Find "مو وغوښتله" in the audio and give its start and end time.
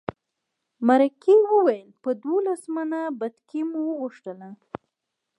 3.71-4.49